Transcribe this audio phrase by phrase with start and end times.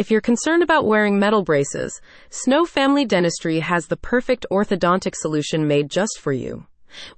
[0.00, 2.00] If you're concerned about wearing metal braces,
[2.30, 6.64] Snow Family Dentistry has the perfect orthodontic solution made just for you.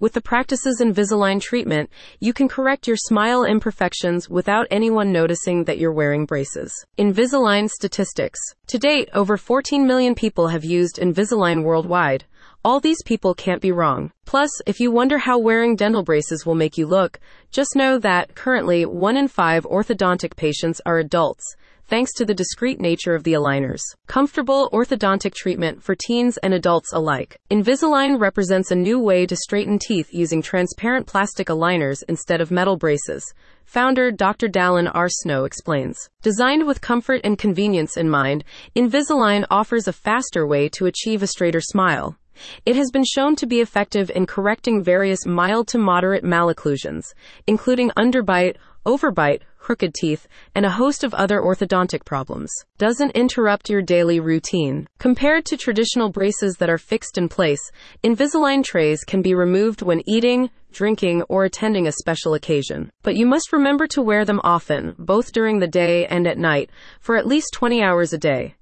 [0.00, 5.78] With the practice's Invisalign treatment, you can correct your smile imperfections without anyone noticing that
[5.78, 6.74] you're wearing braces.
[6.98, 8.40] Invisalign statistics.
[8.66, 12.24] To date, over 14 million people have used Invisalign worldwide.
[12.64, 14.10] All these people can't be wrong.
[14.24, 17.20] Plus, if you wonder how wearing dental braces will make you look,
[17.52, 21.44] just know that currently one in five orthodontic patients are adults
[21.92, 23.82] thanks to the discreet nature of the aligners.
[24.06, 27.36] Comfortable orthodontic treatment for teens and adults alike.
[27.50, 32.78] Invisalign represents a new way to straighten teeth using transparent plastic aligners instead of metal
[32.78, 33.22] braces.
[33.66, 34.48] Founder Dr.
[34.48, 35.10] Dallin R.
[35.10, 36.08] Snow explains.
[36.22, 38.42] Designed with comfort and convenience in mind,
[38.74, 42.16] Invisalign offers a faster way to achieve a straighter smile.
[42.64, 47.14] It has been shown to be effective in correcting various mild to moderate malocclusions,
[47.46, 52.50] including underbite, overbite, crooked teeth, and a host of other orthodontic problems.
[52.78, 54.88] Doesn't interrupt your daily routine.
[54.98, 57.70] Compared to traditional braces that are fixed in place,
[58.02, 62.90] Invisalign trays can be removed when eating, drinking, or attending a special occasion.
[63.02, 66.70] But you must remember to wear them often, both during the day and at night,
[67.00, 68.56] for at least 20 hours a day.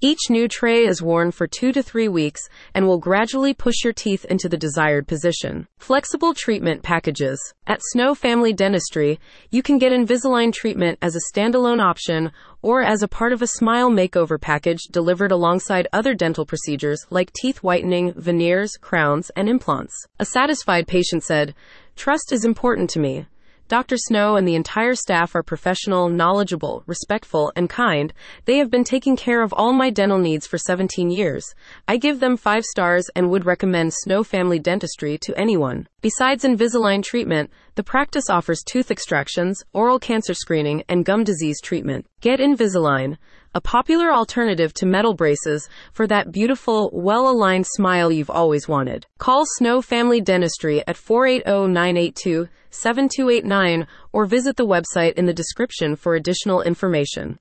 [0.00, 2.40] Each new tray is worn for two to three weeks
[2.74, 5.66] and will gradually push your teeth into the desired position.
[5.78, 7.40] Flexible treatment packages.
[7.66, 9.18] At Snow Family Dentistry,
[9.50, 13.46] you can get Invisalign treatment as a standalone option or as a part of a
[13.46, 19.94] smile makeover package delivered alongside other dental procedures like teeth whitening, veneers, crowns, and implants.
[20.18, 21.54] A satisfied patient said,
[21.96, 23.26] Trust is important to me.
[23.68, 23.96] Dr.
[23.96, 28.12] Snow and the entire staff are professional, knowledgeable, respectful, and kind.
[28.44, 31.44] They have been taking care of all my dental needs for 17 years.
[31.88, 35.88] I give them five stars and would recommend Snow Family Dentistry to anyone.
[36.00, 42.06] Besides Invisalign treatment, the practice offers tooth extractions, oral cancer screening, and gum disease treatment.
[42.20, 43.16] Get Invisalign
[43.56, 49.06] a popular alternative to metal braces for that beautiful, well aligned smile you've always wanted.
[49.16, 55.96] Call Snow Family Dentistry at 480 982 7289 or visit the website in the description
[55.96, 57.34] for additional information.